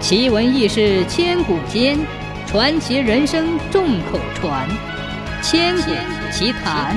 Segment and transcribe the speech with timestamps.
[0.00, 1.98] 奇闻异事千古间，
[2.46, 4.66] 传奇人生众口传。
[5.42, 5.90] 千古
[6.32, 6.96] 奇谈。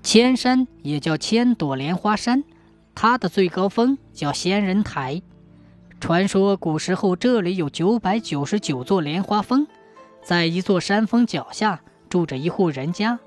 [0.00, 2.44] 千山也叫千朵莲花山，
[2.94, 5.20] 它的最高峰叫仙人台。
[6.00, 9.66] 传说古时候这里有九百九十九座莲花峰，
[10.22, 13.18] 在一座山峰脚下住着一户人家，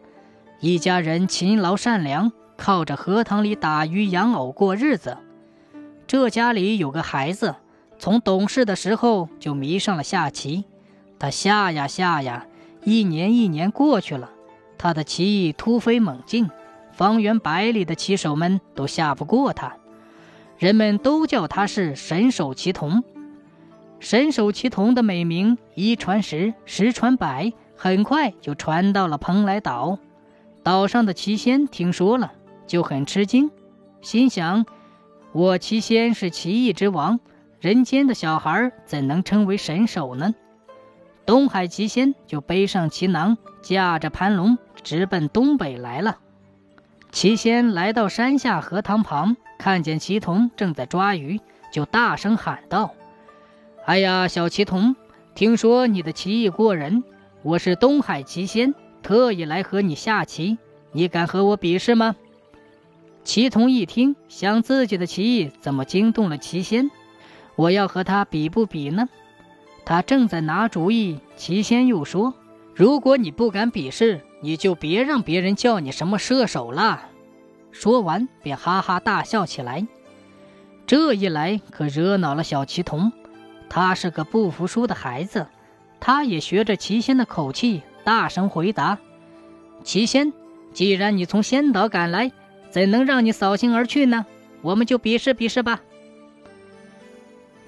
[0.61, 5.17] 一家人勤劳善良，靠着荷塘里打鱼养藕过日子。
[6.07, 7.53] 这家里有个孩子，
[7.99, 10.63] 从懂事的时候就迷上了下棋。
[11.19, 12.47] 他下呀下呀，
[12.85, 14.29] 一年一年过去了，
[14.77, 16.49] 他的棋艺突飞猛进，
[16.93, 19.75] 方圆百里的棋手们都下不过他，
[20.57, 23.03] 人们都叫他是神手棋童。
[23.99, 29.99] 神手棋童的美名一传十，十传百，很快就传到了蓬莱岛。
[30.63, 32.31] 岛上的棋仙听说了，
[32.65, 33.51] 就很吃惊，
[34.01, 34.65] 心想。
[35.37, 37.19] 我齐仙是奇异之王，
[37.61, 40.33] 人间的小孩怎能称为神手呢？
[41.27, 46.17] 东海奇仙就背上奇囊，驾着盘龙直奔东北来了。
[47.11, 51.39] 奇仙来到山下荷塘旁，看见奇童正在抓鱼，
[51.71, 52.95] 就大声喊道
[53.85, 54.95] ：“哎呀，小奇童，
[55.35, 57.03] 听说你的棋艺过人，
[57.43, 58.73] 我是东海奇仙，
[59.03, 60.57] 特意来和你下棋，
[60.93, 62.15] 你敢和我比试吗？”
[63.27, 66.89] 齐同一听，想自己的棋艺怎么惊动了齐仙？
[67.57, 69.09] 我要和他比不比呢？
[69.83, 72.33] 他正在拿主意，齐仙又说
[72.73, 77.09] ：“如果你不敢比试，你就别让别人叫你什么射手了。”
[77.69, 79.85] 说完便哈哈大笑起来。
[80.85, 83.11] 这一来可惹恼了小齐童，
[83.67, 85.47] 他是个不服输的孩子，
[85.99, 88.97] 他也学着齐仙的口气，大声回答
[89.83, 90.31] ：“齐仙，
[90.71, 92.31] 既然你从仙岛赶来。”
[92.77, 94.27] 怎能让你扫兴而去呢？
[94.61, 95.81] 我们就比试比试吧。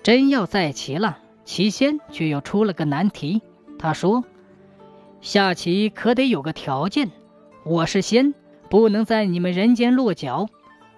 [0.04, 3.42] 真要在棋了，棋仙却又出了个难题。
[3.80, 4.24] 他说
[5.20, 7.10] ：“下棋可得有个条件，
[7.64, 8.36] 我是仙，
[8.70, 10.46] 不能在你们人间落脚；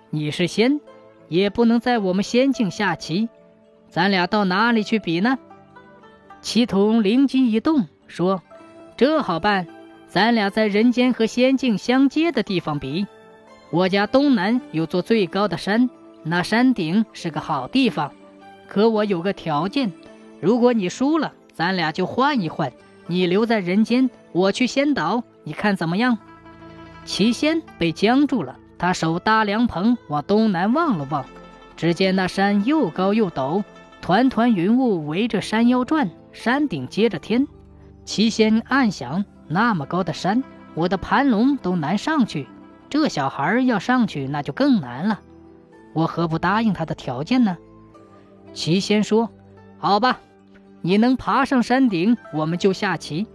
[0.09, 0.81] 你是仙，
[1.29, 3.29] 也不能在我们仙境下棋。
[3.87, 5.39] 咱俩到哪里去比呢？”
[6.43, 8.43] 齐同灵机一动，说
[8.97, 9.67] ：“这好办，
[10.09, 13.07] 咱俩在人间和仙境相接的地方比。”
[13.71, 15.89] 我家东南有座最高的山，
[16.23, 18.11] 那山顶是个好地方。
[18.67, 19.93] 可我有个条件，
[20.41, 22.73] 如果你输了，咱俩就换一换，
[23.07, 26.17] 你留在人间，我去仙岛，你看怎么样？
[27.05, 31.25] 齐仙被僵住了，他手搭凉棚，往东南望了望，
[31.77, 33.63] 只见那山又高又陡，
[34.01, 37.47] 团团云雾围着山腰转，山顶接着天。
[38.03, 40.43] 齐仙暗想：那么高的山，
[40.73, 42.47] 我的盘龙都难上去。
[42.91, 45.21] 这小孩要上去，那就更难了。
[45.93, 47.57] 我何不答应他的条件呢？
[48.53, 49.29] 齐仙说
[49.79, 50.19] ：“好吧，
[50.81, 53.27] 你能爬上山顶，我们就下棋。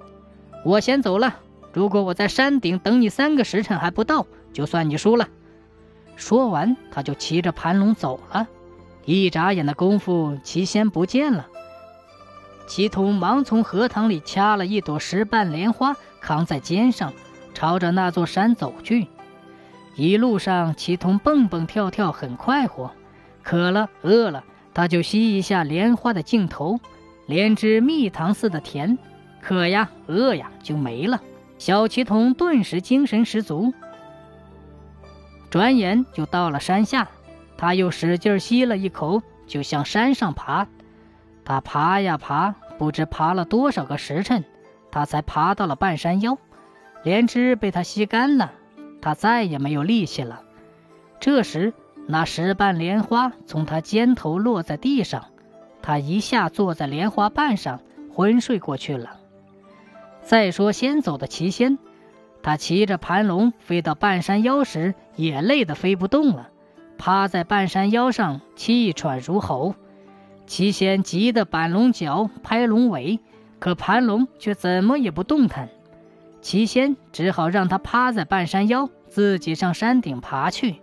[0.63, 1.37] 我先走了。
[1.73, 5.27] 如果我在山顶等你三个时辰还不到，就算你输了。”
[6.17, 8.47] 说完，他就骑着盘龙走了。
[9.07, 11.47] 一眨眼的功夫，齐仙不见了。
[12.67, 17.15] 齐同忙从荷塘里掐了一朵石瓣莲花，扛在肩上，
[17.55, 19.09] 朝着那座山走去。
[19.97, 22.93] 一路上，祁同蹦蹦跳跳，很快活。
[23.43, 26.79] 渴了、饿了，他就吸一下莲花的茎头，
[27.27, 28.99] 莲汁蜜糖似的甜。
[29.41, 31.23] 渴呀、饿呀，就没了。
[31.57, 33.73] 小祁同顿时精神十足。
[35.49, 37.09] 转眼就到了山下，
[37.57, 40.67] 他又使劲吸了一口，就向山上爬。
[41.43, 44.45] 他爬呀爬，不知爬了多少个时辰，
[44.91, 46.37] 他才爬到了半山腰。
[47.03, 48.53] 莲汁被他吸干了。
[49.07, 50.43] 他再也没有力气了。
[51.21, 51.75] 这时，
[52.09, 55.27] 那石瓣莲花从他肩头落在地上，
[55.81, 59.21] 他一下坐在莲花瓣上，昏睡过去了。
[60.23, 61.79] 再说先走的齐仙，
[62.43, 66.49] 他骑着盘龙飞到半山腰时，也累得飞不动了，
[66.99, 69.77] 趴在半山腰上，气喘如猴。
[70.47, 73.21] 齐仙急得板龙脚，拍龙尾，
[73.61, 75.69] 可盘龙却怎么也不动弹。
[76.47, 78.89] 齐仙只好让他趴在半山腰。
[79.09, 80.77] 自己上山顶爬去，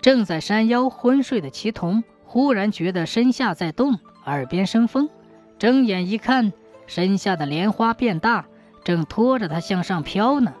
[0.00, 5.10] 正在山腰昏睡的齐同忽然觉得身下在动，耳边生风，
[5.58, 6.54] 睁眼一看，
[6.86, 8.46] 身下的莲花变大，
[8.82, 10.54] 正拖着他向上飘呢。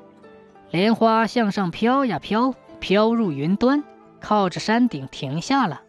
[0.70, 3.82] 莲花向上飘呀飘，飘入云端，
[4.20, 5.80] 靠着山顶停下了。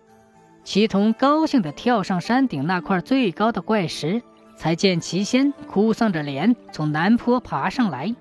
[0.64, 4.22] 齐同高兴地跳上山顶那块最高的怪石，
[4.58, 8.14] 才见齐仙哭丧着脸从南坡爬上来。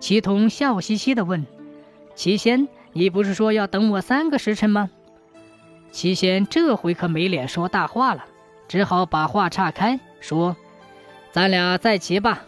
[0.00, 1.46] 齐同笑嘻嘻地问。
[2.14, 4.90] 齐仙，你不是说要等我三个时辰吗？
[5.92, 8.24] 齐仙这回可没脸说大话了，
[8.66, 10.56] 只好把话岔开，说
[11.32, 12.44] ：“咱俩再骑吧。”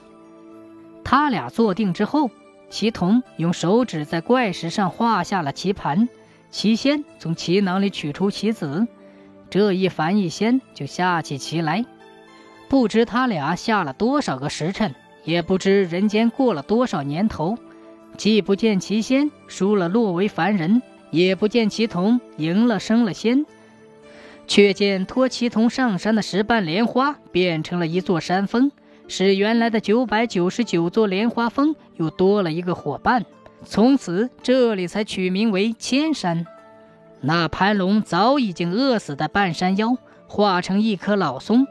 [1.04, 2.30] 他俩坐定之后，
[2.68, 6.08] 齐同用手指在怪石上画下了棋盘，
[6.50, 8.86] 齐仙从棋囊里取出棋子，
[9.48, 11.84] 这一凡一仙就下起棋来。
[12.74, 17.56] 不知他俩下了多少个时辰，也不知人间过了多少年头，
[18.16, 20.82] 既不见其仙输了落为凡人。
[21.12, 23.46] 也不见其同赢了升了仙，
[24.48, 28.72] 却见托其同上山的石瓣莲花变成了一座山峰，
[29.06, 33.24] 使原来的九百九十九座莲花峰又多了一个伙伴。
[33.64, 36.44] 从此这里才取名为千山。
[37.20, 39.96] 那盘龙早已经饿死在半山腰，
[40.26, 41.68] 化成一棵老松，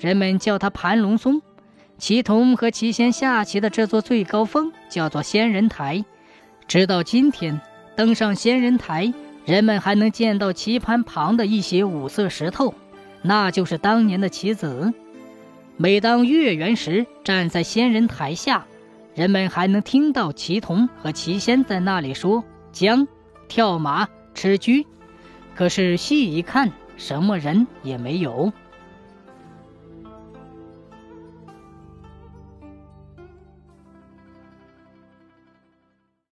[0.00, 1.42] 人们叫它盘龙松。
[1.98, 6.02] 祁同和祁仙下棋的这座最高峰叫做仙人台，
[6.66, 7.60] 直到今天。
[7.94, 9.12] 登上仙人台，
[9.44, 12.72] 人们还能见到棋盘旁的一些五色石头，
[13.20, 14.94] 那就是当年的棋子。
[15.76, 18.64] 每当月圆时，站在仙人台下，
[19.14, 22.42] 人们还能听到棋童和棋仙在那里说
[22.72, 23.06] 将、
[23.48, 24.72] 跳马、吃车。
[25.54, 28.50] 可是细一看，什么人也没有。